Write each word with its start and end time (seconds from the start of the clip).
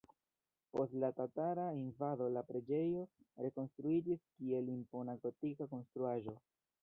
Post 0.75 0.93
la 1.01 1.09
tatara 1.17 1.65
invado 1.81 2.29
la 2.37 2.43
preĝejo 2.47 3.03
rekonstruiĝis, 3.47 4.25
kiel 4.39 4.71
impona 4.79 5.17
gotika 5.27 5.69
konstruaĵo. 5.75 6.37